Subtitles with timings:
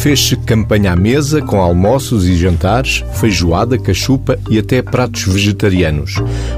[0.00, 6.14] Fez-se campanha à mesa com almoços e jantares, feijoada, cachupa e até pratos vegetarianos.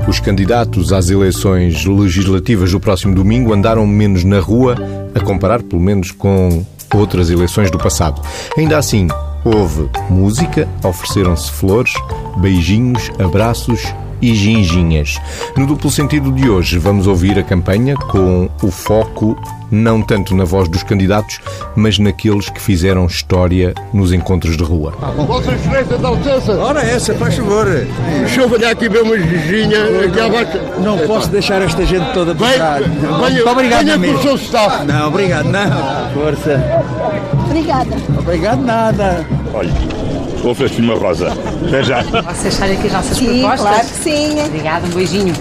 [0.07, 4.77] Os candidatos às eleições legislativas do próximo domingo andaram menos na rua,
[5.13, 8.23] a comparar pelo menos com outras eleições do passado.
[8.57, 9.09] Ainda assim,
[9.45, 11.93] houve música, ofereceram-se flores,
[12.37, 15.19] beijinhos, abraços e ginginhas.
[15.57, 19.37] No duplo sentido de hoje, vamos ouvir a campanha com o foco
[19.73, 21.41] não tanto na voz dos candidatos,
[21.75, 24.93] mas naqueles que fizeram história nos encontros de rua.
[25.27, 26.53] Vossa Excelência, dá licença.
[26.59, 27.67] Ora, essa, faz favor.
[27.67, 30.59] Deixa eu olhar aqui ver uma ginginha aqui abaixo.
[30.79, 32.83] Não posso deixar esta gente toda passar.
[32.83, 34.85] venha, obrigado, venha com o seu staff.
[34.85, 36.13] Não, obrigado, não.
[36.13, 36.63] Força.
[37.47, 37.97] Obrigada.
[38.19, 39.27] Obrigado, nada.
[39.55, 39.71] Olha,
[40.45, 41.33] ofereço-lhe uma rosa.
[41.67, 42.03] Até já.
[42.05, 43.61] Posso deixar aqui as nossas Sim, propostas?
[43.61, 44.41] claro que sim.
[44.47, 45.35] Obrigada, um beijinho.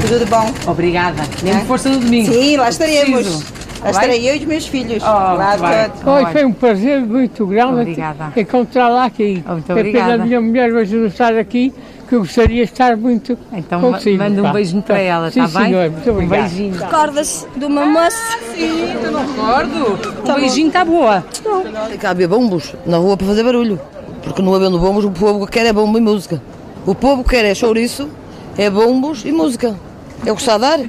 [0.00, 0.52] Tudo de bom?
[0.66, 1.22] Obrigada.
[1.42, 1.64] Mesmo É?
[1.64, 2.32] força no domingo.
[2.32, 3.44] Sim, lá estaremos.
[3.82, 5.02] Lá estarei eu e os meus filhos.
[5.02, 5.56] Oh, lá.
[6.04, 8.32] Hoje foi um prazer muito grande Obrigada.
[8.36, 9.44] encontrá-la aqui.
[9.46, 10.14] Oh, muito é pena obrigada.
[10.14, 11.72] a minha mulher hoje não estar aqui,
[12.08, 14.18] que eu gostaria de estar muito Então consigo.
[14.22, 14.52] manda um pá.
[14.52, 15.66] beijinho para ela, está bem?
[15.66, 16.74] senhor, muito Um beijinho.
[16.74, 18.16] Recorda-se de uma moça?
[18.54, 20.30] Sim, eu não recordo.
[20.30, 21.24] Um beijinho está boa.
[21.88, 23.80] Tem que haver bombos na rua para fazer barulho.
[24.22, 26.40] Porque não havendo bombos, o povo quer é bombo e música.
[26.84, 28.08] O povo quer é chouriço,
[28.56, 29.74] é bombos e música.
[30.24, 30.80] É o que está a dar.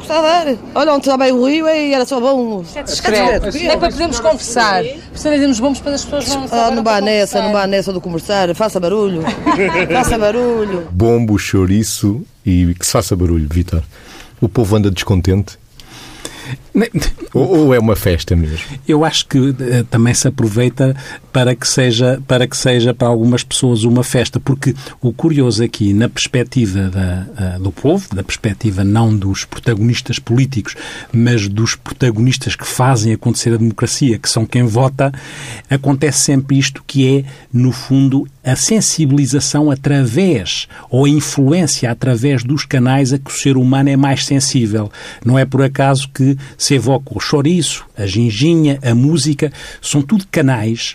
[0.00, 0.56] Está a dar.
[0.74, 2.62] Olha, onde estava aí o Rio e era só bom.
[2.84, 3.56] Discreto.
[3.56, 4.82] É para podermos conversar.
[5.10, 8.54] Precisamos bombos para as pessoas não Ah, não vá nessa, não vá nessa do conversar.
[8.54, 9.22] Faça barulho.
[9.92, 10.88] Faça barulho.
[10.90, 13.82] Bombo, chouriço e que se faça barulho, Vitor.
[14.40, 15.58] O povo anda descontente?
[17.32, 18.58] Ou, é uma festa mesmo?
[18.86, 20.96] Eu acho que eh, também se aproveita
[21.32, 25.92] para que seja para que seja para algumas pessoas uma festa, porque o curioso aqui
[25.92, 30.74] na perspectiva da, ah, do povo, da perspectiva não dos protagonistas políticos,
[31.12, 35.12] mas dos protagonistas que fazem acontecer a democracia, que são quem vota,
[35.68, 42.64] acontece sempre isto que é no fundo a sensibilização através ou a influência através dos
[42.64, 44.90] canais a que o ser humano é mais sensível.
[45.24, 49.50] Não é por acaso que se evoca o chouriço, a ginginha, a música,
[49.80, 50.94] são tudo canais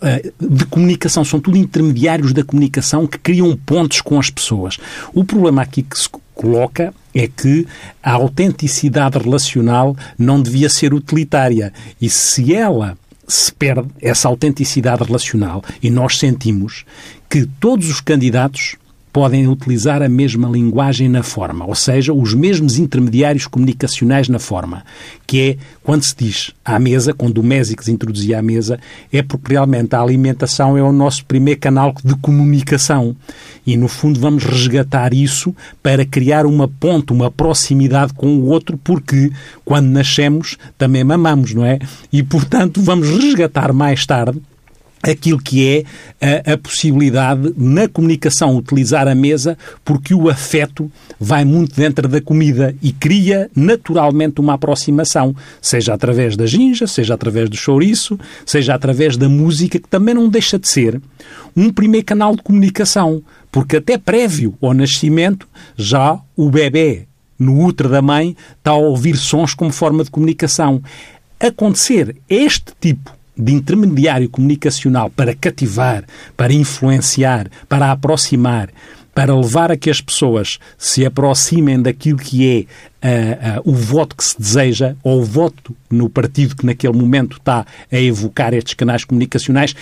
[0.00, 4.78] eh, de comunicação, são tudo intermediários da comunicação que criam pontos com as pessoas.
[5.12, 7.66] O problema aqui que se coloca é que
[8.00, 12.96] a autenticidade relacional não devia ser utilitária e se ela
[13.26, 16.84] se perde essa autenticidade relacional e nós sentimos
[17.28, 18.76] que todos os candidatos
[19.12, 24.84] podem utilizar a mesma linguagem na forma, ou seja, os mesmos intermediários comunicacionais na forma,
[25.26, 28.80] que é quando se diz à mesa, quando o Mésicles introduzia à mesa,
[29.12, 33.14] é porque realmente a alimentação é o nosso primeiro canal de comunicação
[33.66, 38.78] e no fundo vamos resgatar isso para criar uma ponte, uma proximidade com o outro,
[38.82, 39.30] porque
[39.64, 41.78] quando nascemos também mamamos, não é?
[42.10, 44.40] E portanto vamos resgatar mais tarde
[45.02, 45.84] aquilo que
[46.20, 52.06] é a, a, possibilidade na comunicação utilizar a mesa porque o afeto vai muito dentro
[52.06, 58.18] da comida e cria naturalmente uma aproximação, seja através da ginja, seja através do chouriço,
[58.46, 61.00] seja através da música, que também não deixa de ser
[61.56, 67.06] um primeiro canal de comunicação, porque até prévio ao nascimento já o bebê
[67.38, 70.80] no útero da mãe está a ouvir sons como forma de comunicação.
[71.40, 76.04] Acontecer este tipo de intermediário comunicacional para cativar,
[76.36, 78.70] para influenciar, para aproximar,
[79.12, 82.66] para levar a que as pessoas se aproximem daquilo que é
[83.02, 87.36] uh, uh, o voto que se deseja, ou o voto no partido que naquele momento
[87.36, 89.74] está a evocar estes canais comunicacionais,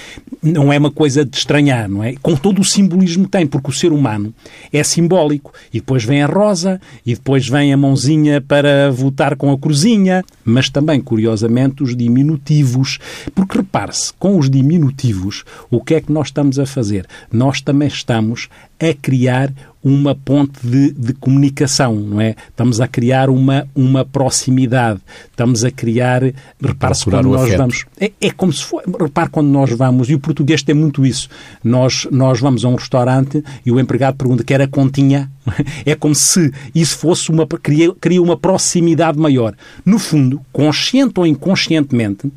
[0.43, 2.15] não é uma coisa de estranhar, não é?
[2.21, 4.35] Com todo o simbolismo que tem, porque o ser humano
[4.73, 5.53] é simbólico.
[5.73, 10.25] E depois vem a rosa, e depois vem a mãozinha para votar com a cruzinha,
[10.45, 12.99] mas também, curiosamente, os diminutivos.
[13.35, 17.07] Porque repare-se, com os diminutivos, o que é que nós estamos a fazer?
[17.33, 18.49] Nós também estamos
[18.81, 19.53] a criar
[19.83, 22.35] uma ponte de, de, comunicação, não é?
[22.49, 25.01] Estamos a criar uma, uma proximidade,
[25.31, 26.23] estamos a criar,
[26.63, 27.59] repare-se quando nós afeto.
[27.59, 31.07] vamos, é, é, como se for, repare quando nós vamos, e o português tem muito
[31.07, 31.29] isso,
[31.65, 35.31] nós, nós vamos a um restaurante e o empregado pergunta, quer a continha?
[35.87, 39.55] É como se isso fosse uma, cria, cria uma proximidade maior.
[39.85, 42.31] No fundo, consciente ou inconscientemente,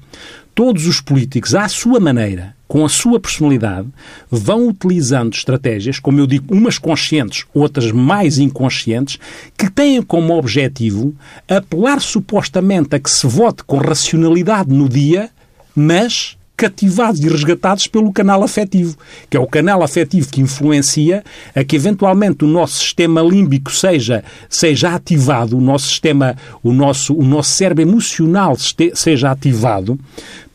[0.55, 3.87] todos os políticos, à sua maneira, com a sua personalidade,
[4.31, 9.19] vão utilizando estratégias, como eu digo, umas conscientes, outras mais inconscientes,
[9.55, 11.13] que têm como objetivo
[11.47, 15.29] apelar supostamente a que se vote com racionalidade no dia,
[15.75, 18.97] mas cativados e resgatados pelo canal afetivo,
[19.29, 21.23] que é o canal afetivo que influencia
[21.55, 27.13] a que eventualmente o nosso sistema límbico seja, seja ativado, o nosso sistema, o nosso,
[27.13, 28.55] o nosso cérebro emocional
[28.95, 29.99] seja ativado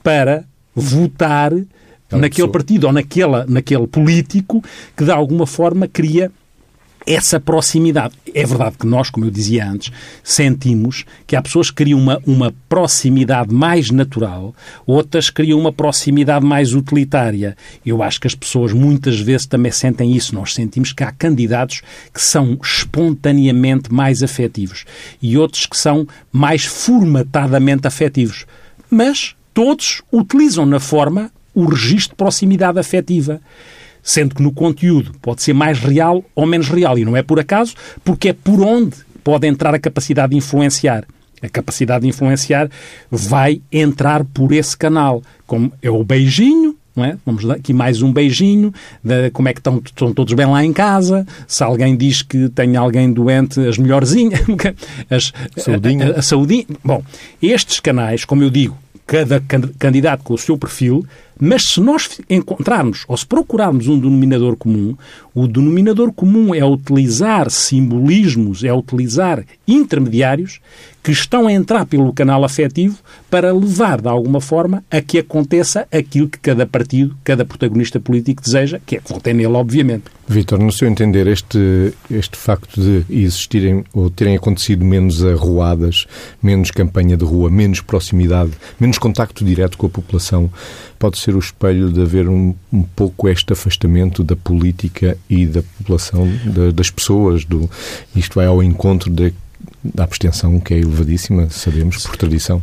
[0.02, 0.42] para
[0.74, 1.52] votar
[2.16, 2.52] naquele pessoa.
[2.52, 4.62] partido ou naquela, naquele político
[4.96, 6.30] que de alguma forma cria
[7.08, 8.14] essa proximidade.
[8.34, 9.90] É verdade que nós, como eu dizia antes,
[10.22, 14.54] sentimos que há pessoas que criam uma, uma proximidade mais natural,
[14.86, 17.56] outras criam uma proximidade mais utilitária.
[17.84, 20.34] Eu acho que as pessoas muitas vezes também sentem isso.
[20.34, 21.80] Nós sentimos que há candidatos
[22.12, 24.84] que são espontaneamente mais afetivos
[25.22, 28.44] e outros que são mais formatadamente afetivos.
[28.90, 33.40] Mas todos utilizam na forma o registro de proximidade afetiva
[34.02, 36.98] sendo que no conteúdo pode ser mais real ou menos real.
[36.98, 41.04] E não é por acaso, porque é por onde pode entrar a capacidade de influenciar.
[41.42, 42.70] A capacidade de influenciar
[43.10, 47.18] vai entrar por esse canal, como é o beijinho, não é?
[47.26, 48.72] Vamos dar aqui mais um beijinho,
[49.04, 52.48] de como é que estão, estão todos bem lá em casa, se alguém diz que
[52.48, 54.40] tem alguém doente, as melhorzinhas,
[55.10, 56.06] as, Saudinha.
[56.06, 56.64] A, a, a saudinha.
[56.82, 57.02] Bom,
[57.42, 61.06] estes canais, como eu digo, cada can- candidato com o seu perfil,
[61.40, 64.96] mas se nós encontrarmos ou se procurarmos um denominador comum,
[65.34, 70.60] o denominador comum é utilizar simbolismos, é utilizar intermediários
[71.02, 72.98] que estão a entrar pelo canal afetivo
[73.30, 78.42] para levar, de alguma forma, a que aconteça aquilo que cada partido, cada protagonista político
[78.42, 80.04] deseja, que é que votem nele, obviamente.
[80.26, 86.06] Vítor, no seu entender, este, este facto de existirem ou terem acontecido menos arruadas,
[86.42, 90.50] menos campanha de rua, menos proximidade, menos contacto direto com a população,
[90.98, 95.62] pode ser o espelho de haver um, um pouco este afastamento da política e da
[95.62, 97.44] população, da- das pessoas.
[97.44, 97.70] Do,
[98.14, 99.30] isto vai ao encontro da,
[99.82, 102.62] da abstenção, que é elevadíssima, sabemos, por tradição.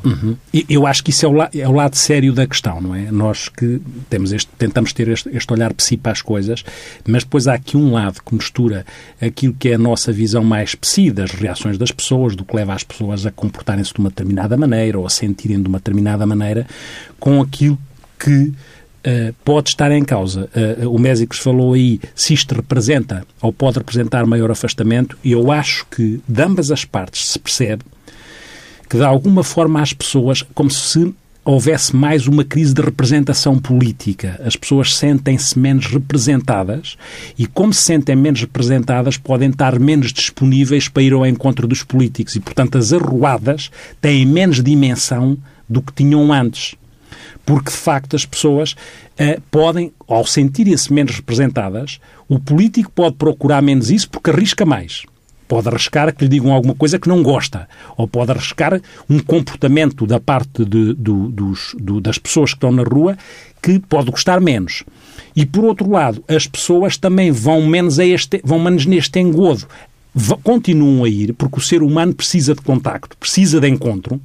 [0.54, 2.94] E Eu acho que isso é o, la- é o lado sério da questão, não
[2.94, 3.10] é?
[3.12, 6.64] Nós que temos este, tentamos ter este, este olhar psi para as coisas,
[7.08, 8.86] mas depois há aqui um lado que mistura
[9.22, 12.74] aquilo que é a nossa visão mais psi das reações das pessoas, do que leva
[12.74, 16.68] as pessoas a comportarem-se de uma determinada maneira ou a sentirem de uma determinada maneira,
[17.20, 17.78] com aquilo
[18.18, 18.54] que
[19.04, 20.50] eh, pode estar em causa.
[20.56, 25.52] Eh, o Mésicos falou aí se isto representa ou pode representar maior afastamento, e eu
[25.52, 27.84] acho que de ambas as partes se percebe
[28.90, 31.14] que de alguma forma as pessoas, como se
[31.44, 34.42] houvesse mais uma crise de representação política.
[34.44, 36.98] As pessoas sentem-se menos representadas
[37.38, 41.84] e, como se sentem menos representadas, podem estar menos disponíveis para ir ao encontro dos
[41.84, 43.70] políticos e, portanto, as arruadas
[44.02, 45.38] têm menos dimensão
[45.70, 46.76] do que tinham antes.
[47.46, 48.76] Porque, de facto, as pessoas
[49.18, 55.04] eh, podem, ao sentirem-se menos representadas, o político pode procurar menos isso porque arrisca mais.
[55.48, 57.70] Pode arriscar que lhe digam alguma coisa que não gosta.
[57.96, 62.72] Ou pode arriscar um comportamento da parte de- do- dos- do- das pessoas que estão
[62.72, 63.16] na rua
[63.62, 64.84] que pode gostar menos.
[65.36, 69.68] E, por outro lado, as pessoas também vão menos, a este, vão menos neste engodo.
[70.44, 74.20] Continuam a ir, porque o ser humano precisa de contacto, precisa de encontro.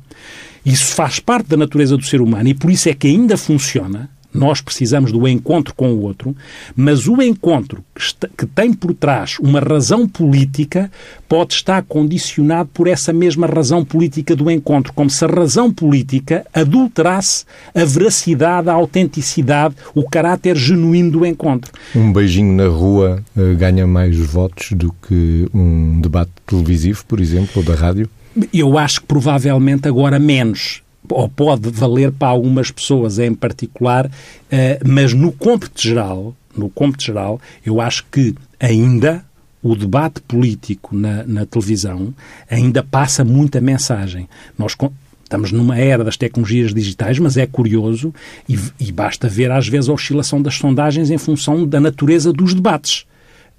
[0.64, 4.08] Isso faz parte da natureza do ser humano e por isso é que ainda funciona.
[4.32, 6.36] Nós precisamos do encontro com o outro,
[6.76, 10.88] mas o encontro que, está- que tem por trás uma razão política
[11.28, 16.46] pode estar condicionado por essa mesma razão política do encontro, como se a razão política
[16.54, 21.72] adulterasse a veracidade, a autenticidade, o caráter genuíno do encontro.
[21.96, 27.50] Um beijinho na rua eh, ganha mais votos do que um debate televisivo, por exemplo,
[27.56, 28.08] ou da rádio?
[28.52, 30.82] Eu acho que provavelmente agora menos.
[31.08, 34.10] Ou pode valer para algumas pessoas em particular,
[34.50, 39.24] eh, mas no cômputo geral, no cômputo geral, eu acho que ainda
[39.62, 42.14] o debate político na, na televisão
[42.50, 44.28] ainda passa muita mensagem.
[44.56, 44.76] Nós
[45.22, 48.12] estamos numa era das tecnologias digitais, mas é curioso
[48.48, 52.54] e, e basta ver às vezes a oscilação das sondagens em função da natureza dos
[52.54, 53.04] debates.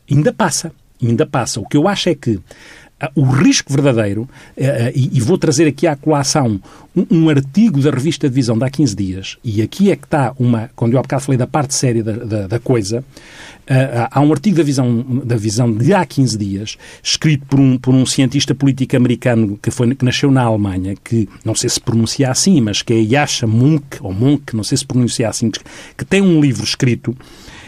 [0.09, 1.59] Ainda passa, ainda passa.
[1.59, 2.39] O que eu acho é que
[3.15, 6.59] o risco verdadeiro, eh, eh, e, vou trazer aqui à colação
[7.09, 10.69] um, artigo da revista Divisão de há 15 dias, e aqui é que está uma,
[10.75, 13.03] quando eu há bocado falei da parte séria da, da, da coisa,
[13.69, 17.77] ah, há um artigo da visão, da visão de há 15 dias, escrito por um,
[17.77, 21.79] por um cientista político americano que, foi, que nasceu na Alemanha, que não sei se
[21.79, 25.49] pronuncia assim, mas que é Yasha Munk, ou Munk, não sei se pronuncia assim,
[25.97, 27.15] que tem um livro escrito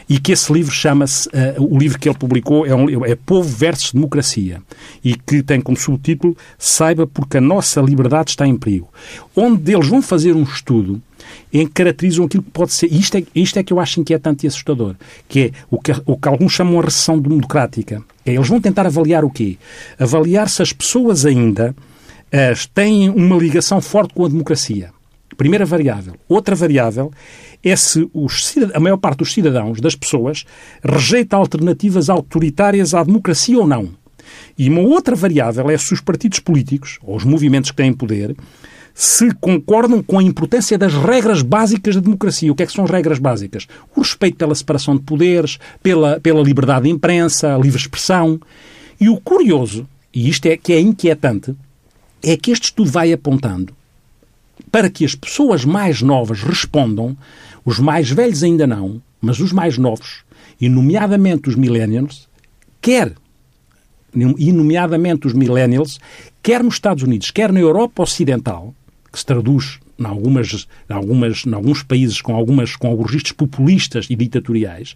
[0.09, 3.47] e que esse livro chama-se, eh, o livro que ele publicou é, um, é Povo
[3.47, 4.61] versus Democracia
[5.03, 8.89] e que tem como subtítulo Saiba porque a nossa liberdade está em perigo.
[9.35, 11.01] Onde eles vão fazer um estudo
[11.51, 14.45] em que caracterizam aquilo que pode ser, isto é, isto é que eu acho inquietante
[14.45, 14.95] e assustador,
[15.27, 18.03] que é o que, o que alguns chamam a recessão democrática.
[18.25, 19.57] É, eles vão tentar avaliar o quê?
[19.99, 21.75] Avaliar se as pessoas ainda
[22.31, 24.89] eh, têm uma ligação forte com a democracia.
[25.37, 26.15] Primeira variável.
[26.27, 27.11] Outra variável
[27.63, 30.45] é se os a maior parte dos cidadãos, das pessoas,
[30.83, 33.89] rejeita alternativas autoritárias à democracia ou não.
[34.57, 38.35] E uma outra variável é se os partidos políticos, ou os movimentos que têm poder,
[38.93, 42.51] se concordam com a importância das regras básicas da democracia.
[42.51, 43.67] O que é que são as regras básicas?
[43.95, 48.39] O respeito pela separação de poderes, pela, pela liberdade de imprensa, a livre expressão.
[48.99, 51.55] E o curioso, e isto é que é inquietante,
[52.21, 53.73] é que este estudo vai apontando
[54.71, 57.17] para que as pessoas mais novas respondam,
[57.65, 60.23] os mais velhos ainda não, mas os mais novos,
[60.59, 62.27] e nomeadamente os millennials,
[62.81, 63.13] quer,
[64.15, 65.99] e nomeadamente os millennials,
[66.41, 68.73] quer nos Estados Unidos, quer na Europa Ocidental,
[69.11, 74.07] que se traduz em, algumas, em, algumas, em alguns países com, algumas, com registros populistas
[74.09, 74.95] e ditatoriais,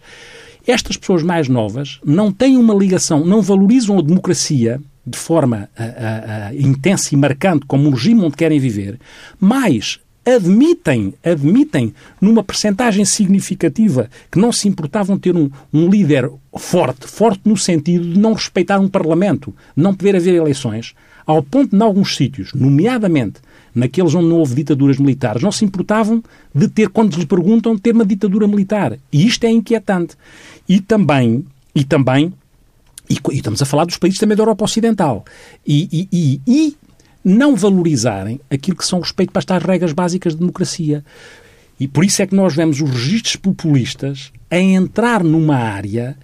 [0.66, 5.84] estas pessoas mais novas não têm uma ligação, não valorizam a democracia de forma a,
[5.84, 9.00] a, a, intensa e marcante como um regime onde querem viver,
[9.40, 9.98] mas
[10.28, 17.40] admitem, admitem numa percentagem significativa que não se importavam ter um, um líder forte, forte
[17.44, 20.94] no sentido de não respeitar um parlamento, não poder haver eleições,
[21.26, 23.40] ao ponto de, em alguns sítios, nomeadamente
[23.74, 26.22] naqueles onde não houve ditaduras militares, não se importavam
[26.54, 28.98] de ter, quando lhes perguntam, ter uma ditadura militar.
[29.12, 30.16] E isto é inquietante.
[30.68, 31.44] E também,
[31.74, 32.32] e também,
[33.08, 35.24] e, e estamos a falar dos países também da Europa Ocidental,
[35.66, 36.76] e, e, e
[37.28, 41.04] não valorizarem aquilo que são respeito para estas regras básicas de democracia.
[41.78, 46.16] E por isso é que nós vemos os registros populistas a entrar numa área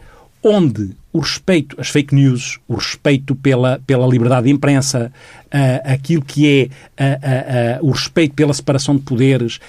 [0.42, 5.12] onde o respeito às fake news, o respeito pela, pela liberdade de imprensa,
[5.46, 9.60] uh, aquilo que é uh, uh, o respeito pela separação de poderes,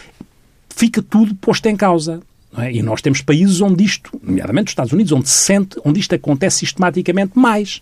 [0.69, 2.19] fica tudo posto em causa.
[2.57, 2.73] É?
[2.73, 6.15] E nós temos países onde isto, nomeadamente os Estados Unidos, onde se sente, onde isto
[6.15, 7.81] acontece sistematicamente mais.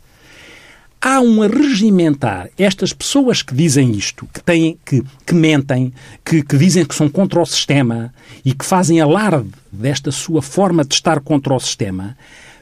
[1.06, 5.92] Há um regimentar estas pessoas que dizem isto, que, têm, que, que mentem,
[6.24, 8.14] que, que dizem que são contra o sistema
[8.46, 12.16] e que fazem alarde desta sua forma de estar contra o sistema,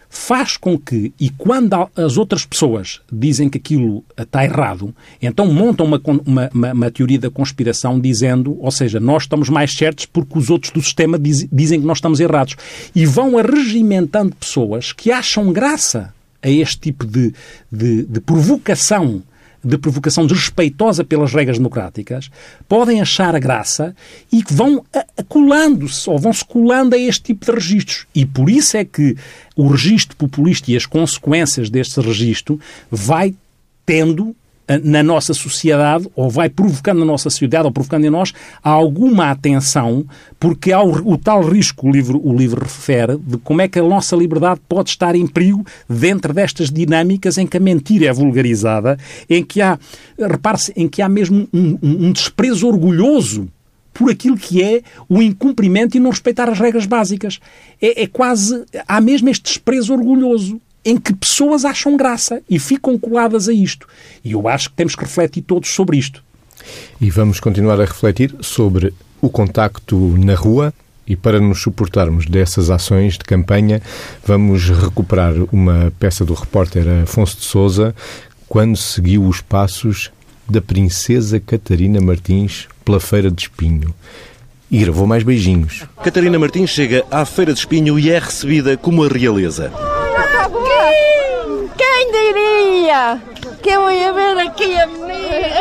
[0.10, 5.86] faz com que, e quando as outras pessoas dizem que aquilo está errado, então montam
[5.86, 10.40] uma, uma, uma, uma teoria da conspiração dizendo, ou seja, nós estamos mais certos porque
[10.40, 12.56] os outros do sistema diz, dizem que nós estamos errados.
[12.96, 17.34] E vão arregimentando pessoas que acham graça a este tipo de,
[17.72, 19.24] de, de provocação
[19.64, 22.32] de provocação desrespeitosa pelas regras democráticas,
[22.68, 23.96] podem achar a graça
[24.32, 24.84] e que vão
[25.28, 28.08] colando-se ou vão-se colando a este tipo de registros.
[28.14, 29.16] E por isso é que
[29.56, 33.36] o registro populista e as consequências deste registro vai
[33.86, 34.36] tendo
[34.80, 40.06] na nossa sociedade, ou vai provocando na nossa sociedade, ou provocando em nós, alguma atenção,
[40.40, 43.80] porque há o, o, tal risco, o livro, o livro refere, de como é que
[43.80, 48.14] a nossa liberdade pode estar em perigo dentro destas dinâmicas em que a mentira é
[48.14, 48.98] vulgarizada,
[49.30, 49.78] em que há,
[50.18, 53.48] repare-se, em que há mesmo um, um, um desprezo orgulhoso
[53.94, 57.40] por aquilo que é o incumprimento e não respeitar as regras básicas.
[57.82, 58.64] É, é quase.
[58.88, 63.88] Há mesmo este desprezo orgulhoso em que pessoas acham graça e ficam coladas a isto.
[64.24, 66.24] E eu acho que temos que refletir todos sobre isto.
[67.00, 70.74] E vamos continuar a refletir sobre o contacto na rua.
[71.08, 73.82] E para nos suportarmos dessas ações de campanha,
[74.26, 77.94] vamos recuperar uma peça do repórter Afonso de Souza,
[78.48, 80.12] quando seguiu os passos
[80.48, 83.94] da Princesa Catarina Martins pela Feira de Espinho.
[84.70, 85.84] E gravou mais beijinhos.
[86.02, 89.72] Catarina Martins chega à Feira de Espinho e é recebida como a realeza.
[92.12, 93.22] Diria
[93.62, 95.12] que eu ia ver aqui a menina?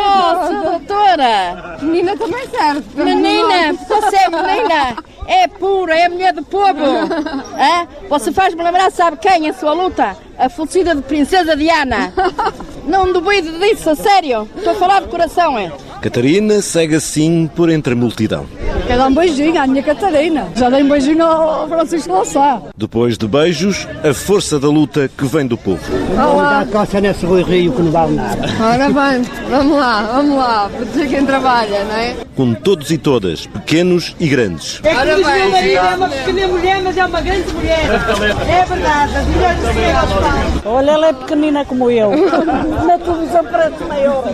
[0.01, 1.79] Oh, doutora!
[1.81, 3.05] Menina também serve.
[3.05, 4.97] Menina, você é menina?
[5.31, 6.85] É pura, é mulher do povo.
[6.85, 7.87] Hã?
[8.11, 10.17] Você faz-me lembrar, sabe quem, a sua luta?
[10.37, 12.13] A falecida de Princesa Diana.
[12.85, 14.49] Não duvido disso, a sério.
[14.57, 15.71] Estou a falar de coração, é?
[16.03, 18.47] Catarina segue assim por entre a multidão.
[18.89, 20.49] Quer dar um beijinho à minha Catarina.
[20.57, 22.63] Já dei um beijinho ao Francisco Louçã.
[22.77, 25.81] Depois de beijos, a força da luta que vem do povo.
[26.15, 26.65] Olá.
[26.65, 28.49] Dá coça nesse Rui Rio que não vale nada.
[28.61, 30.71] Ora bem, vamos lá, vamos lá.
[30.75, 32.17] Proteger quem trabalha, não é?
[32.41, 34.81] Com todos e todas, pequenos e grandes.
[34.83, 37.81] É que Ora bem, marido é uma pequena mulher, mas é uma grande mulher.
[38.49, 42.11] É verdade, as mulheres se Olha, ela é pequenina como eu.
[42.87, 44.25] Na televisão parece maior.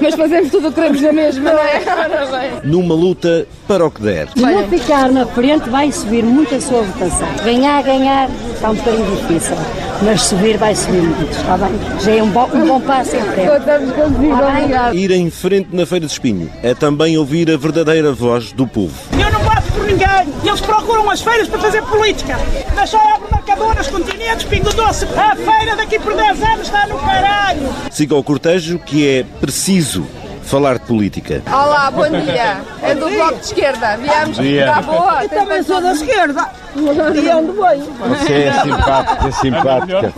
[0.00, 1.80] Mas fazemos tudo o que queremos da mesma, não é?
[1.80, 2.70] Bem.
[2.70, 4.28] Numa luta para o que der.
[4.28, 7.28] Se não ficar na frente, vai subir muito a sua votação.
[7.44, 9.56] Ganhar, ganhar, está um bocadinho difícil.
[10.02, 11.70] Mas subir, vai subir muito, está bem?
[12.00, 13.56] Já é um bom, um bom passo em frente.
[13.56, 14.94] Estamos consigo, obrigado.
[14.94, 18.94] Ir em frente na Feira de Espinho é também ouvir a verdadeira voz do povo.
[19.12, 20.34] Eu não voto por ninguém.
[20.44, 22.38] Eles procuram as feiras para fazer política.
[22.74, 25.06] Mas só abre marcadoras, continentes, pingo doce.
[25.16, 27.68] A feira daqui por 10 anos está no caralho.
[27.90, 30.06] Siga o cortejo que é preciso
[30.46, 31.42] falar de política.
[31.46, 32.62] Olá, bom dia.
[32.82, 33.96] É do bloco de esquerda.
[33.96, 34.64] Viemos Dia.
[34.64, 35.22] para a boa.
[35.24, 36.48] Eu também sou da esquerda.
[36.76, 37.92] E venho?
[38.08, 40.12] Você é simpática, simpática.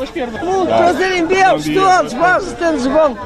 [0.45, 3.17] Muito prazer em vê-los todos, vós todos bom.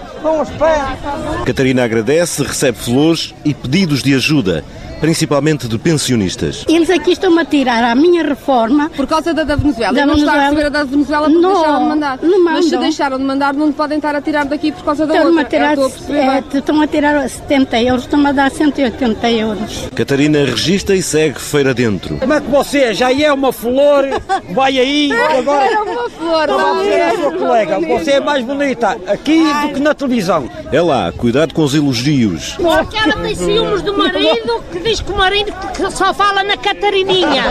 [0.41, 1.45] Os pés.
[1.45, 4.65] Catarina agradece, recebe flores e pedidos de ajuda,
[5.03, 6.65] principalmente de pensionistas.
[6.69, 8.89] Eles aqui estão a tirar a minha reforma.
[8.91, 9.93] Por causa da da Venezuela.
[9.93, 10.51] Da não está a Venezuela.
[10.55, 12.19] receber a da Venezuela porque Não, deixaram de mandar.
[12.23, 15.15] não Mas se deixaram de mandar, não podem estar a tirar daqui por causa da
[15.15, 15.43] Estão outra.
[15.43, 16.59] a tirar, É, a perceber é, bem.
[16.61, 19.89] estão a tirar 70 euros, estão a dar 180 euros.
[19.93, 22.19] Catarina registra e segue feira dentro.
[22.19, 24.05] Como é que você já é uma flor,
[24.51, 25.65] vai aí, agora...
[25.65, 29.81] Era uma flor, uma ver a sua colega, você é mais bonita aqui do que
[29.81, 30.49] na televisão.
[30.71, 32.53] É lá, cuidado com os elogios.
[32.57, 36.57] Porque ela tem ciúmes do marido que diz que o marido que só fala na
[36.57, 37.45] Catarininha.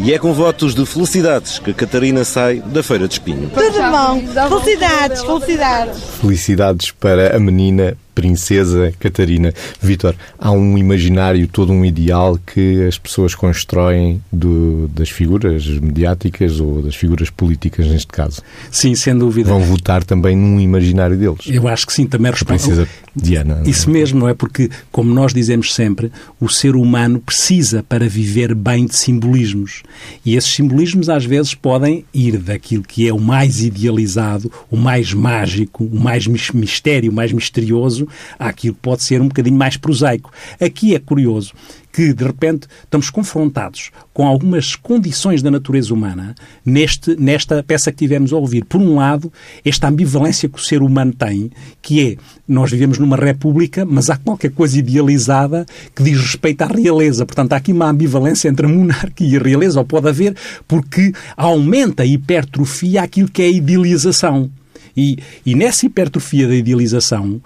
[0.00, 3.50] E é com votos de felicidades que a Catarina sai da Feira de Espinho.
[3.50, 4.22] Tudo bom.
[4.48, 6.02] Felicidades, felicidades.
[6.20, 9.52] Felicidades para a menina princesa Catarina.
[9.80, 16.60] Vítor, há um imaginário, todo um ideal que as pessoas constroem do- das figuras mediáticas
[16.60, 18.40] ou das figuras políticas, neste caso.
[18.70, 19.48] Sim, sem dúvida.
[19.48, 21.40] Vão votar também num imaginário deles.
[21.46, 22.60] Eu acho que sim, também A responde.
[22.62, 23.62] princesa Diana.
[23.66, 24.34] Isso mesmo, não é?
[24.34, 29.82] Porque, como nós dizemos sempre, o ser humano precisa para viver bem de simbolismos.
[30.24, 35.12] E esses simbolismos às vezes podem ir daquilo que é o mais idealizado, o mais
[35.12, 38.01] mágico, o mais mis- mistério, o mais misterioso,
[38.38, 40.30] àquilo que pode ser um bocadinho mais prosaico.
[40.60, 41.52] Aqui é curioso
[41.92, 47.98] que, de repente, estamos confrontados com algumas condições da natureza humana neste, nesta peça que
[47.98, 48.64] tivemos a ouvir.
[48.64, 49.30] Por um lado,
[49.64, 51.50] esta ambivalência que o ser humano tem,
[51.82, 52.16] que é,
[52.48, 57.26] nós vivemos numa república, mas há qualquer coisa idealizada que diz respeito à realeza.
[57.26, 60.34] Portanto, há aqui uma ambivalência entre a monarquia e a realeza, ou pode haver,
[60.66, 64.50] porque aumenta a hipertrofia aquilo que é a idealização.
[64.96, 67.40] E, e nessa hipertrofia da idealização,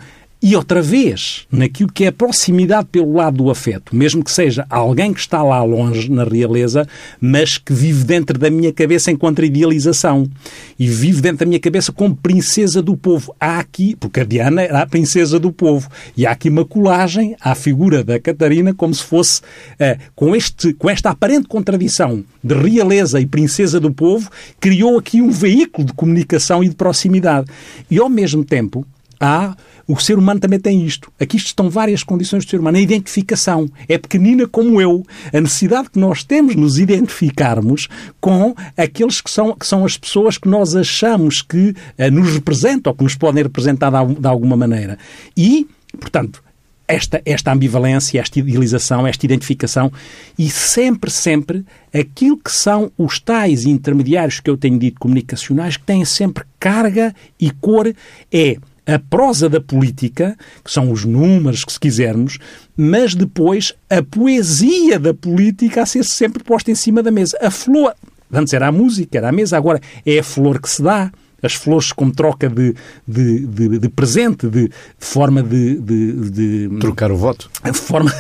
[0.49, 4.65] e outra vez, naquilo que é a proximidade pelo lado do afeto, mesmo que seja
[4.71, 6.87] alguém que está lá longe na realeza,
[7.21, 10.31] mas que vive dentro da minha cabeça enquanto idealização.
[10.79, 13.35] E vive dentro da minha cabeça como princesa do povo.
[13.41, 17.35] Há aqui, porque a Diana era a princesa do povo, e há aqui uma colagem
[17.41, 19.43] à figura da Catarina como se fosse,
[19.81, 25.21] eh, com, este, com esta aparente contradição de realeza e princesa do povo, criou aqui
[25.21, 27.51] um veículo de comunicação e de proximidade.
[27.91, 28.87] E ao mesmo tempo,
[29.21, 29.57] há
[29.89, 31.13] o ser humano também tem isto.
[31.19, 32.77] Aqui estão várias condições do ser humano.
[32.77, 33.69] A identificação.
[33.89, 35.05] É pequenina como eu.
[35.33, 37.89] A necessidade que nós temos de nos identificarmos
[38.21, 42.91] com aqueles que são, que são as pessoas que nós achamos que eh, nos representam
[42.91, 44.99] ou que nos podem representar de, de alguma maneira.
[45.37, 45.69] E,
[46.01, 46.43] portanto,
[46.89, 49.93] esta, esta ambivalência, esta idealização, esta identificação
[50.39, 55.85] e sempre, sempre aquilo que são os tais intermediários que eu tenho dito comunicacionais que
[55.85, 57.93] têm sempre carga e cor
[58.33, 62.39] é a prosa da política, que são os números, que se quisermos,
[62.77, 67.37] mas depois a poesia da política a ser sempre posta em cima da mesa.
[67.43, 67.95] A flor,
[68.33, 71.11] antes era a música, era a mesa, agora é a flor que se dá
[71.43, 72.75] as flores como troca de,
[73.07, 77.51] de, de, de presente, de, de forma de, de, Trocar o voto.
[77.73, 78.13] forma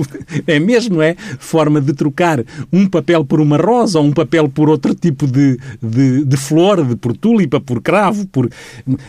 [0.46, 1.14] é mesmo, é?
[1.38, 5.58] Forma de trocar um papel por uma rosa ou um papel por outro tipo de,
[5.82, 8.48] de, de flor, de por túlipa, por cravo, por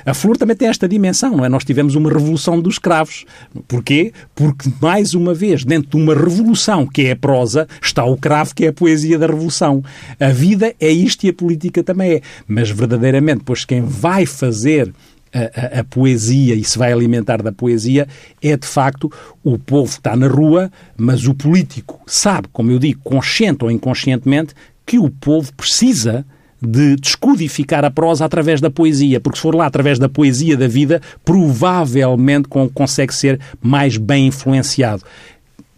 [0.06, 1.50] a flor também tem esta dimensão, não é?
[1.50, 3.26] Nós tivemos uma revolução dos cravos.
[3.68, 4.12] Porquê?
[4.36, 8.54] Porque mais uma vez, dentro de uma revolução que é a prosa, está o cravo
[8.54, 9.84] que é a poesia da revolução.
[10.20, 12.22] A vida é isto e a política também é.
[12.48, 14.92] Mas verdadeiramente, pois quem vai fazer
[15.32, 18.08] a, a- a poesia e se vai alimentar da poesia
[18.42, 19.12] é de facto
[19.44, 23.70] o povo que está na rua, mas o político sabe, como eu digo, consciente ou
[23.72, 26.26] inconscientemente, que o povo precisa
[26.60, 30.68] de descodificar a prosa através da poesia, porque se for lá através da poesia da
[30.68, 35.04] vida, provavelmente con- consegue ser mais bem influenciado.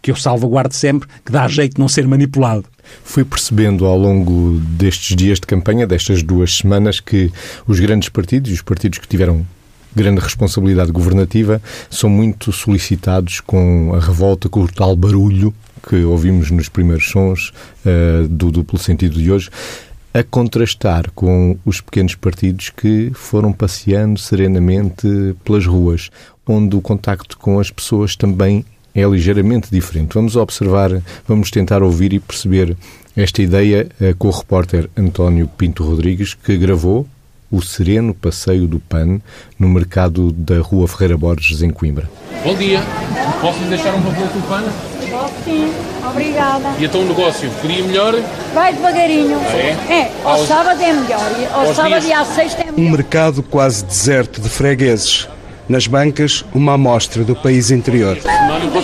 [0.00, 2.64] Que eu salvaguardo sempre, que dá jeito de não ser manipulado.
[3.04, 7.32] Fui percebendo ao longo destes dias de campanha, destas duas semanas, que
[7.66, 9.46] os grandes partidos e os partidos que tiveram
[9.94, 15.54] grande responsabilidade governativa são muito solicitados com a revolta, com o tal barulho
[15.88, 17.52] que ouvimos nos primeiros sons
[17.84, 19.48] eh, do duplo sentido de hoje,
[20.12, 25.06] a contrastar com os pequenos partidos que foram passeando serenamente
[25.44, 26.10] pelas ruas,
[26.46, 28.64] onde o contacto com as pessoas também
[28.96, 30.14] é ligeiramente diferente.
[30.14, 30.90] Vamos observar,
[31.28, 32.76] vamos tentar ouvir e perceber
[33.16, 37.06] esta ideia eh, com o repórter António Pinto Rodrigues, que gravou
[37.50, 39.20] o sereno passeio do PAN
[39.58, 42.10] no mercado da Rua Ferreira Borges, em Coimbra.
[42.42, 42.80] Bom dia.
[43.40, 44.66] Posso lhe deixar um papel com o pano?
[45.44, 45.72] Sim,
[46.10, 46.74] obrigada.
[46.78, 48.14] E então o negócio seria melhor?
[48.52, 49.38] Vai devagarinho.
[49.40, 49.92] Ah, é?
[50.00, 51.30] É, ao Aos- sábado é melhor.
[51.52, 52.78] Ao aos sábado dias- e à sexta é melhor.
[52.78, 55.28] Um mercado quase deserto de fregueses.
[55.68, 58.16] Nas bancas, uma amostra do país interior.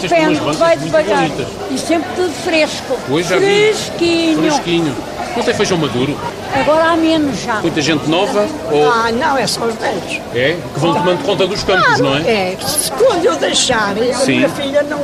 [0.01, 1.31] Depende, vai devagar.
[1.71, 2.99] E sempre tudo fresco.
[3.09, 3.73] Hoje já vi.
[3.73, 4.39] Fresquinho.
[4.43, 4.97] Fresquinho.
[5.37, 6.17] Não tem feijão maduro?
[6.55, 7.61] Agora há menos já.
[7.61, 8.47] Muita gente nova?
[8.71, 10.21] Ou Ah, não, é só os velhos.
[10.35, 10.57] é?
[10.75, 12.21] Que vão tomando conta dos campos, não é?
[12.53, 15.01] É, se quando eu deixar, a minha filha não,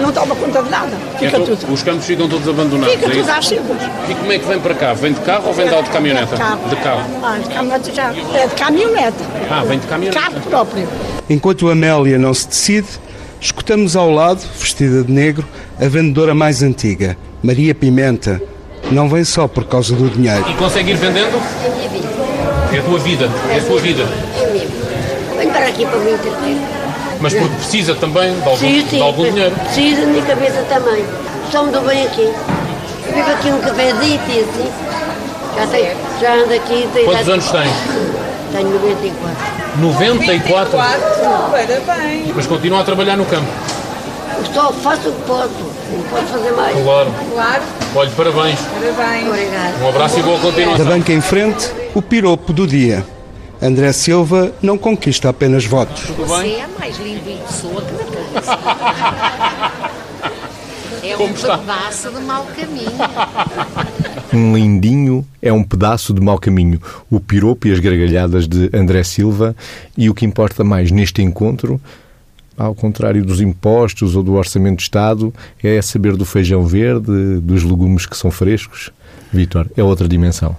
[0.00, 0.96] não toma conta de nada.
[1.18, 1.72] Fica Então, tudo.
[1.72, 2.94] Os campos ficam todos abandonados.
[2.94, 3.76] Fica é tudo às cegas.
[4.08, 4.92] E como é que vem para cá?
[4.94, 6.34] Vem de carro ou vem de, de caminhoneta?
[6.36, 6.68] De carro.
[6.68, 7.02] De carro.
[7.22, 8.14] Ah, de caminhonete já.
[8.34, 9.18] É de caminhonete.
[9.50, 10.20] Ah, vem de caminhoneta.
[10.20, 10.88] Carro próprio.
[11.28, 12.88] Enquanto Amélia não se decide,
[13.40, 15.46] escutamos ao lado, vestida de negro,
[15.80, 18.40] a vendedora mais antiga, Maria Pimenta.
[18.90, 20.44] Não vem só por causa do dinheiro.
[20.50, 21.40] E consegue ir vendendo?
[22.72, 23.30] É a tua vida.
[23.50, 24.04] É a tua vida.
[25.36, 26.81] Venho para aqui para me entreter.
[27.22, 29.54] Mas porque precisa também de algum, Sim, sim, de algum dinheiro.
[29.54, 31.04] Preciso da minha cabeça também.
[31.50, 32.22] Só me dou bem aqui.
[33.06, 34.72] Eu vivo aqui num cafezito e assim.
[35.56, 36.88] Já, tenho, já ando aqui.
[36.92, 37.72] Tenho Quantos idade- anos tens?
[38.52, 39.36] Tenho 94.
[39.78, 40.78] 94?
[41.86, 42.32] Parabéns.
[42.34, 43.46] Mas continua a trabalhar no campo.
[44.52, 45.72] Só faço o que posso.
[45.92, 46.82] Não posso fazer mais.
[46.82, 47.10] Claro.
[47.34, 47.62] Claro.
[47.94, 48.58] Olha, parabéns.
[48.60, 49.28] Parabéns.
[49.28, 49.74] Obrigada.
[49.84, 50.86] Um abraço e boa Da continuação.
[50.86, 53.04] banca em frente, o piropo do dia.
[53.62, 56.02] André Silva não conquista apenas votos.
[56.16, 57.92] Você é mais lindo em pessoa que
[58.34, 59.92] na.
[61.04, 61.58] É Como um está?
[61.58, 62.92] pedaço de mau caminho.
[64.32, 66.80] Um lindinho é um pedaço de mau caminho.
[67.10, 69.54] O piropo e as gargalhadas de André Silva.
[69.98, 71.78] E o que importa mais neste encontro,
[72.56, 77.62] ao contrário dos impostos ou do orçamento de Estado, é saber do feijão verde, dos
[77.62, 78.90] legumes que são frescos.
[79.30, 80.56] Vítor, é outra dimensão.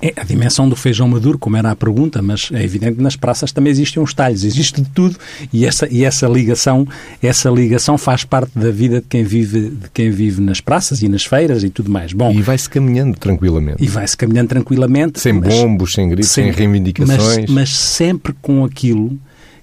[0.00, 3.16] É a dimensão do feijão maduro, como era a pergunta, mas é evidente que nas
[3.16, 5.16] praças também existem uns talhos, existe de tudo
[5.52, 6.86] e essa, e essa ligação
[7.22, 11.08] essa ligação faz parte da vida de quem vive de quem vive nas praças e
[11.08, 12.12] nas feiras e tudo mais.
[12.12, 13.82] Bom, E vai-se caminhando tranquilamente.
[13.82, 15.20] e vai-se caminhando tranquilamente.
[15.20, 17.18] Sem mas- bombos, sem gritos, sem, reivindicações.
[17.40, 19.18] Mas, mas sempre com aquilo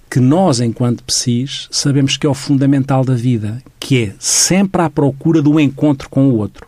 [0.08, 4.88] que nós, enquanto PSIs, sabemos que é o fundamental da vida, que é sempre à
[4.88, 6.66] procura do encontro com o outro.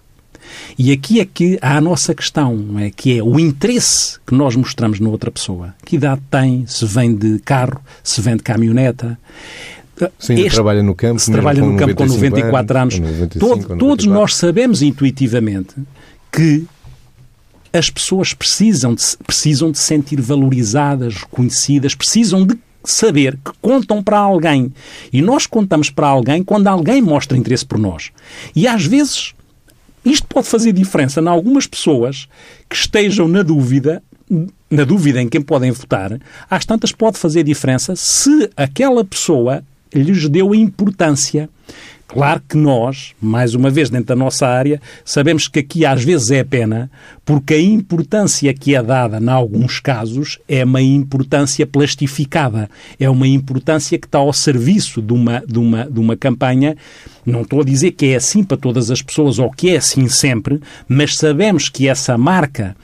[0.79, 2.91] E aqui é que há a nossa questão, é?
[2.91, 5.75] que é o interesse que nós mostramos na outra pessoa.
[5.85, 9.19] Que idade tem, se vem de carro, se vem de caminhoneta.
[10.19, 12.95] Se ainda trabalha no campo, se trabalha com no campo com 95 94 anos.
[12.95, 14.13] anos, com 95 Todo- ou todos 94.
[14.13, 15.75] nós sabemos intuitivamente
[16.31, 16.65] que
[17.73, 24.03] as pessoas precisam de, precisam de se sentir valorizadas, reconhecidas, precisam de saber que contam
[24.03, 24.73] para alguém.
[25.13, 28.11] E nós contamos para alguém quando alguém mostra interesse por nós.
[28.55, 29.35] E às vezes
[30.05, 32.29] isto pode fazer diferença em algumas pessoas
[32.69, 34.03] que estejam na dúvida,
[34.71, 36.19] na dúvida em quem podem votar,
[36.51, 39.63] às tantas pode fazer diferença se aquela pessoa
[39.95, 41.49] lhes deu a importância.
[42.09, 46.31] Claro que nós, mais uma vez dentro da nossa área, sabemos que aqui às vezes
[46.31, 46.91] é pena,
[47.23, 52.71] porque a importância que é dada, em alguns casos, é uma importância plastificada.
[52.99, 56.79] É uma importância que está ao serviço de uma, de uma, de uma campanha.
[57.27, 60.09] Não estou a dizer que é assim para todas as pessoas ou que é assim
[60.09, 62.75] sempre, mas sabemos que essa marca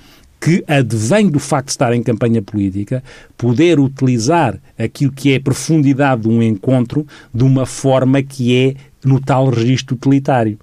[0.44, 3.02] que advém do facto de estar em campanha política,
[3.34, 8.74] poder utilizar aquilo que é a profundidade de um encontro de uma forma que é
[9.02, 10.58] no tal registro utilitário.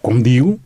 [0.00, 0.58] Como digo,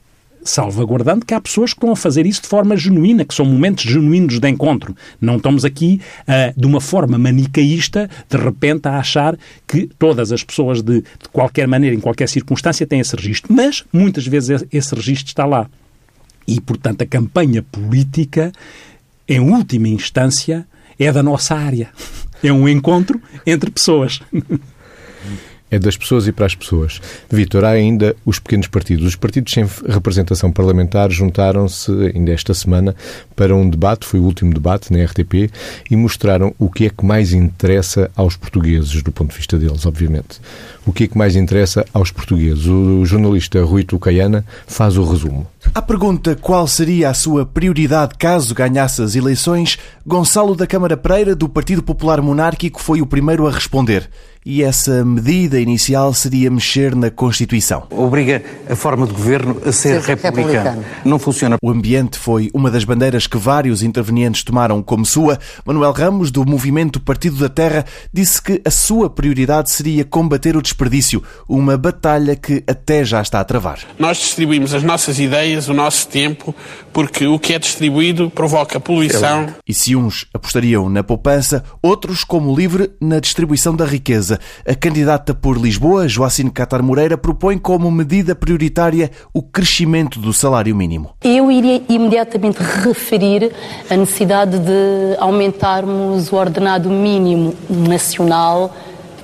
[0.44, 3.82] salvaguardando que há pessoas que estão a fazer isso de forma genuína, que são momentos
[3.82, 4.94] genuínos de encontro.
[5.20, 10.44] Não estamos aqui, ah, de uma forma manicaísta, de repente a achar que todas as
[10.44, 13.52] pessoas, de, de qualquer maneira, em qualquer circunstância, têm esse registro.
[13.52, 15.68] Mas, muitas vezes, esse registro está lá.
[16.50, 18.50] E, portanto, a campanha política,
[19.28, 20.66] em última instância,
[20.98, 21.90] é da nossa área.
[22.42, 24.20] É um encontro entre pessoas.
[25.70, 27.00] É das pessoas e para as pessoas.
[27.30, 29.06] Vítor, há ainda os pequenos partidos.
[29.06, 32.94] Os partidos sem representação parlamentar juntaram-se ainda esta semana
[33.36, 35.50] para um debate, foi o último debate na RTP,
[35.90, 39.86] e mostraram o que é que mais interessa aos portugueses, do ponto de vista deles,
[39.86, 40.40] obviamente.
[40.86, 42.66] O que é que mais interessa aos portugueses?
[42.66, 45.46] O jornalista Rui Tucaiana faz o resumo.
[45.74, 51.36] À pergunta qual seria a sua prioridade caso ganhasse as eleições, Gonçalo da Câmara Pereira,
[51.36, 54.08] do Partido Popular Monárquico, foi o primeiro a responder.
[54.44, 57.86] E essa medida inicial seria mexer na Constituição.
[57.90, 60.70] Obriga a forma de governo a ser, Ser republicana.
[60.70, 60.84] republicano.
[61.04, 61.56] Não funciona.
[61.62, 65.38] O ambiente foi uma das bandeiras que vários intervenientes tomaram como sua.
[65.64, 70.62] Manuel Ramos, do movimento Partido da Terra, disse que a sua prioridade seria combater o
[70.62, 73.80] desperdício, uma batalha que até já está a travar.
[73.98, 76.54] Nós distribuímos as nossas ideias, o nosso tempo,
[76.92, 79.48] porque o que é distribuído provoca poluição.
[79.68, 84.29] E se uns apostariam na poupança, outros, como o livre, na distribuição da riqueza.
[84.30, 84.38] Portuguesa.
[84.66, 90.74] A candidata por Lisboa, Joacine Catar Moreira, propõe como medida prioritária o crescimento do salário
[90.76, 91.10] mínimo.
[91.22, 93.52] Eu iria imediatamente referir
[93.88, 98.74] a necessidade de aumentarmos o ordenado mínimo nacional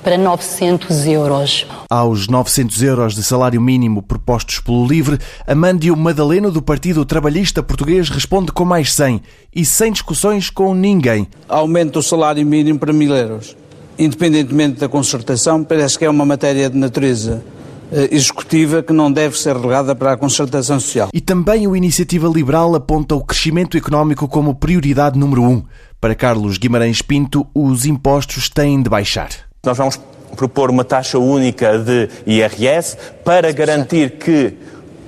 [0.03, 1.67] para 900 euros.
[1.89, 8.07] Aos 900 euros de salário mínimo propostos pelo LIVRE, Amândio Madaleno, do Partido Trabalhista Português,
[8.07, 9.21] responde com mais 100
[9.53, 11.27] e sem discussões com ninguém.
[11.49, 13.55] Aumenta o salário mínimo para mil euros.
[13.97, 17.43] Independentemente da concertação, parece que é uma matéria de natureza
[17.91, 21.09] eh, executiva que não deve ser relegada para a concertação social.
[21.13, 25.63] E também o Iniciativa Liberal aponta o crescimento económico como prioridade número um.
[25.99, 29.29] Para Carlos Guimarães Pinto, os impostos têm de baixar.
[29.65, 29.99] Nós vamos
[30.35, 34.53] propor uma taxa única de IRS para garantir que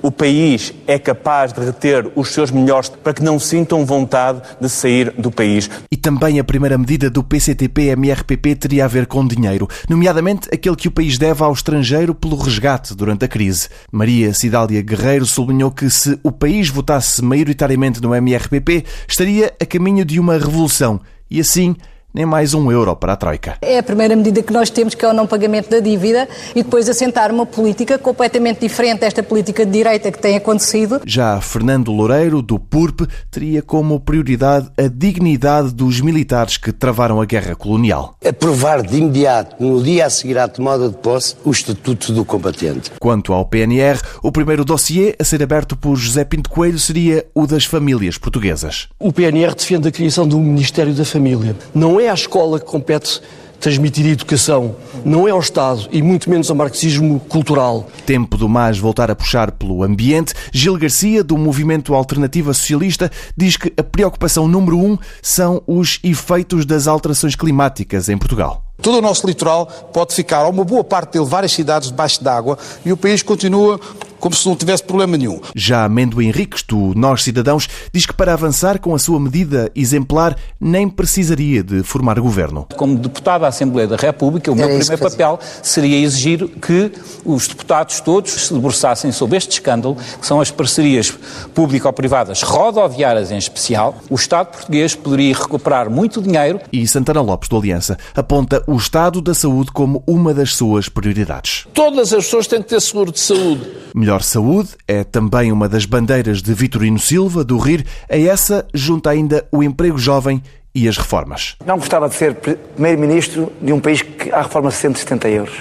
[0.02, 4.68] o país é capaz de reter os seus melhores para que não sintam vontade de
[4.68, 5.70] sair do país.
[5.90, 10.88] E também a primeira medida do PCTP-MRPP teria a ver com dinheiro, nomeadamente aquele que
[10.88, 13.68] o país deve ao estrangeiro pelo resgate durante a crise.
[13.90, 20.04] Maria Cidália Guerreiro sublinhou que se o país votasse maioritariamente no MRPP, estaria a caminho
[20.04, 21.76] de uma revolução e assim
[22.12, 23.56] nem mais um euro para a Troika.
[23.62, 26.62] É a primeira medida que nós temos, que é o não pagamento da dívida, e
[26.62, 31.00] depois assentar uma política completamente diferente desta política de direita que tem acontecido.
[31.06, 37.24] Já Fernando Loureiro, do PURP, teria como prioridade a dignidade dos militares que travaram a
[37.24, 38.16] guerra colonial.
[38.26, 42.90] Aprovar de imediato, no dia a seguir à tomada de posse, o Estatuto do Combatente.
[42.98, 47.46] Quanto ao PNR, o primeiro dossiê a ser aberto por José Pinto Coelho seria o
[47.46, 48.88] das famílias portuguesas.
[48.98, 51.54] O PNR defende a criação de um Ministério da Família.
[51.74, 53.20] Não é à escola que compete
[53.60, 57.86] transmitir educação, não é ao Estado e muito menos ao marxismo cultural.
[58.06, 60.32] Tempo do mais voltar a puxar pelo ambiente.
[60.50, 66.64] Gil Garcia, do Movimento Alternativa Socialista, diz que a preocupação número um são os efeitos
[66.64, 68.64] das alterações climáticas em Portugal.
[68.80, 72.56] Todo o nosso litoral pode ficar, ou uma boa parte dele, várias cidades debaixo d'água
[72.84, 73.78] e o país continua
[74.20, 75.40] como se não tivesse problema nenhum.
[75.56, 80.36] Já Mendo Henriques, do Nós Cidadãos, diz que para avançar com a sua medida exemplar
[80.60, 82.66] nem precisaria de formar governo.
[82.76, 86.92] Como deputado da Assembleia da República, o meu primeiro papel seria exigir que
[87.24, 91.12] os deputados todos se debruçassem sobre este escândalo, que são as parcerias
[91.54, 93.96] público-privadas rodoviárias em especial.
[94.10, 96.60] O Estado português poderia recuperar muito dinheiro.
[96.72, 101.66] E Santana Lopes, do Aliança, aponta o Estado da Saúde como uma das suas prioridades.
[101.72, 103.66] Todas as pessoas têm que ter seguro de saúde.
[103.94, 107.84] Melhor saúde é também uma das bandeiras de Vitorino Silva, do RIR.
[108.10, 110.42] A essa junta ainda o emprego jovem
[110.74, 111.56] e as reformas.
[111.64, 115.56] Não gostava de ser primeiro-ministro de um país que há reformas de 170 euros.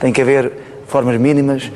[0.00, 0.50] Tem que haver
[0.86, 1.70] reformas mínimas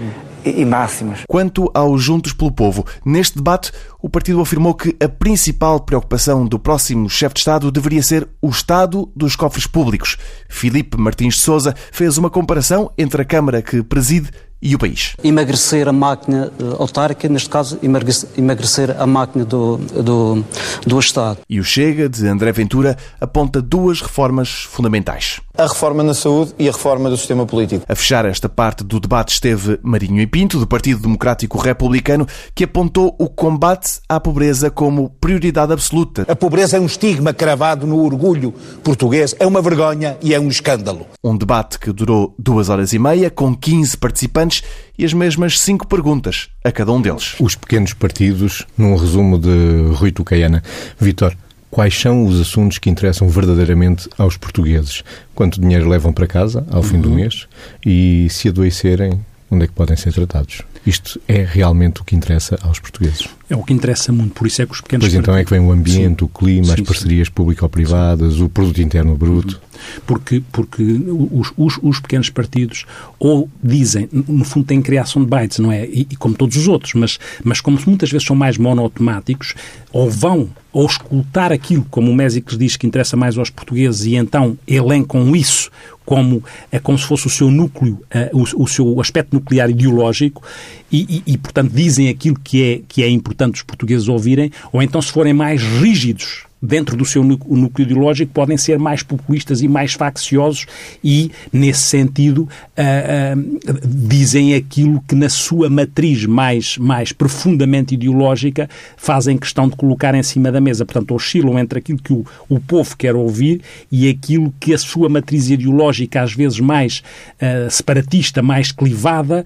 [0.44, 1.20] e máximas.
[1.28, 6.58] Quanto aos Juntos pelo Povo, neste debate o partido afirmou que a principal preocupação do
[6.58, 10.16] próximo chefe de Estado deveria ser o estado dos cofres públicos.
[10.48, 14.30] Filipe Martins de Souza fez uma comparação entre a Câmara que preside
[14.66, 15.14] e o país.
[15.22, 20.44] Emagrecer a máquina uh, autárquica, neste caso, emagrecer, emagrecer a máquina do, do,
[20.84, 21.38] do Estado.
[21.48, 25.40] E o Chega, de André Ventura, aponta duas reformas fundamentais.
[25.58, 27.82] A reforma na saúde e a reforma do sistema político.
[27.88, 32.64] A fechar esta parte do debate esteve Marinho e Pinto, do Partido Democrático Republicano, que
[32.64, 36.26] apontou o combate à pobreza como prioridade absoluta.
[36.28, 38.52] A pobreza é um estigma cravado no orgulho
[38.84, 41.06] português, é uma vergonha e é um escândalo.
[41.24, 44.62] Um debate que durou duas horas e meia, com 15 participantes
[44.98, 47.34] e as mesmas cinco perguntas a cada um deles.
[47.40, 50.62] Os pequenos partidos, num resumo de Rui Tucaiana.
[50.98, 51.34] Vitor,
[51.76, 55.04] quais são os assuntos que interessam verdadeiramente aos portugueses?
[55.34, 57.46] Quanto dinheiro levam para casa ao fim do mês?
[57.84, 60.62] E se adoecerem, onde é que podem ser tratados?
[60.86, 63.28] Isto é realmente o que interessa aos portugueses.
[63.50, 65.50] É o que interessa muito, por isso é que os pequenos Pois então é que
[65.50, 66.24] vem o ambiente, sim.
[66.24, 69.60] o clima, sim, as parcerias público-privadas, o produto interno bruto.
[70.06, 72.86] Porque, porque os, os, os, pequenos partidos
[73.18, 75.84] ou dizem, no fundo têm criação de bytes, não é?
[75.86, 79.54] E, e como todos os outros, mas, mas como muitas vezes são mais monotemáticos,
[79.92, 84.14] ou vão ou escutar aquilo, como o Mésicles diz, que interessa mais aos portugueses e
[84.14, 85.70] então elencam isso
[86.06, 88.00] como, é como se fosse o seu núcleo,
[88.32, 90.42] uh, o, o, seu aspecto nuclear ideológico
[90.90, 94.80] e, e, e, portanto, dizem aquilo que é, que é importante os portugueses ouvirem, ou
[94.80, 99.68] então, se forem mais rígidos dentro do seu núcleo ideológico, podem ser mais populistas e
[99.68, 100.66] mais facciosos
[101.04, 108.68] e, nesse sentido, uh, uh, dizem aquilo que, na sua matriz mais, mais profundamente ideológica,
[108.96, 110.84] fazem questão de colocar em cima da mesa.
[110.84, 113.60] Portanto, oscilam entre aquilo que o, o povo quer ouvir
[113.92, 117.02] e aquilo que a sua matriz ideológica, às vezes mais
[117.34, 119.44] uh, separatista, mais clivada,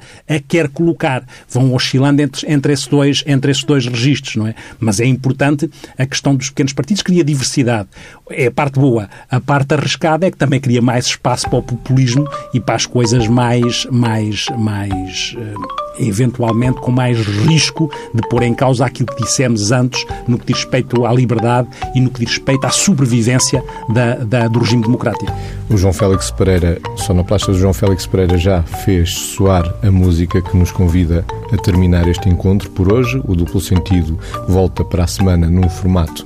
[0.49, 1.25] quer colocar.
[1.49, 4.55] Vão oscilando entre, entre, esses dois, entre esses dois registros, não é?
[4.79, 5.69] Mas é importante
[5.99, 7.89] a questão dos pequenos partidos partidos cria diversidade.
[8.31, 9.09] É a parte boa.
[9.31, 12.87] A parte arriscada é que também cria mais espaço para o populismo e para as
[12.87, 19.23] coisas mais, mais, mais, uh, eventualmente com mais risco de pôr em causa aquilo que
[19.23, 23.65] dissemos antes no que diz respeito à liberdade e no que diz respeito à sobrevivência
[23.93, 25.33] da, da, do regime democrático.
[25.69, 30.57] O João Félix Pereira, sonoplasta do João Félix Pereira já fez soar a música que
[30.57, 33.21] nos convida a terminar este encontro por hoje.
[33.25, 36.25] O duplo sentido volta para a semana num formato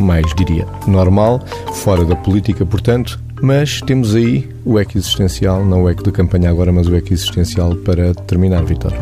[0.00, 1.40] mais, diria, normal,
[1.72, 6.48] fora da política, portanto, mas temos aí o eco existencial, não o eco de campanha
[6.48, 8.92] agora, mas o eco existencial para terminar, Vitor.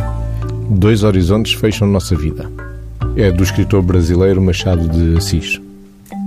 [0.71, 2.51] Dois horizontes fecham nossa vida.
[3.17, 5.61] É do escritor brasileiro Machado de Assis.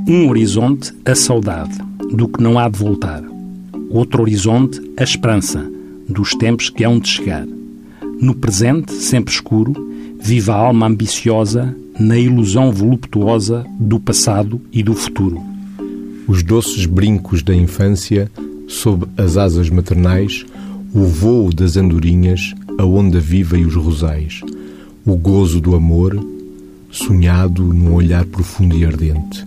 [0.07, 1.75] Um horizonte, a saudade,
[2.13, 3.23] do que não há de voltar.
[3.89, 5.65] Outro horizonte, a esperança,
[6.07, 7.47] dos tempos que hão de chegar.
[8.19, 9.73] No presente, sempre escuro,
[10.19, 15.41] vive a alma ambiciosa na ilusão voluptuosa do passado e do futuro.
[16.27, 18.31] Os doces brincos da infância,
[18.67, 20.45] sob as asas maternais,
[20.93, 24.41] o vôo das andorinhas, a onda viva e os rosais,
[25.05, 26.17] o gozo do amor,
[26.89, 29.45] sonhado num olhar profundo e ardente.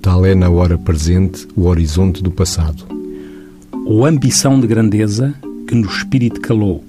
[0.00, 2.84] Tal é na hora presente o horizonte do passado.
[3.84, 5.34] Ou ambição de grandeza
[5.66, 6.84] que no espírito calou,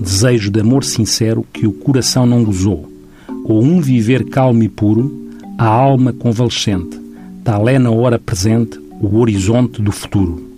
[0.00, 2.91] desejo de amor sincero que o coração não gozou,
[3.44, 6.98] ou um viver calmo e puro, a alma convalescente,
[7.44, 10.50] tal é na hora presente o horizonte do futuro.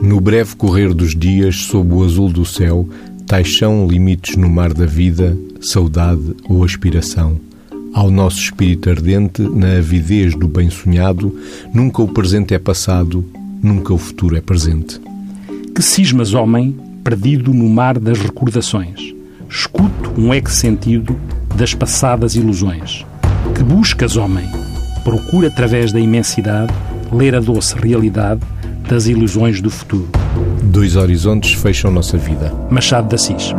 [0.00, 2.88] No breve correr dos dias, sob o azul do céu,
[3.26, 7.40] tais são limites no mar da vida, saudade ou aspiração.
[7.94, 11.34] Ao nosso espírito ardente, na avidez do bem sonhado,
[11.72, 13.24] nunca o presente é passado,
[13.62, 15.00] nunca o futuro é presente.
[15.74, 19.14] Que cismas, homem, perdido no mar das recordações.
[19.48, 21.16] Escuto um eco sentido
[21.56, 23.04] das passadas ilusões.
[23.54, 24.46] Que buscas, homem?
[25.02, 26.72] Procura através da imensidade
[27.10, 28.40] ler a doce realidade
[28.88, 30.08] das ilusões do futuro.
[30.62, 32.52] Dois horizontes fecham nossa vida.
[32.70, 33.54] Machado de Assis.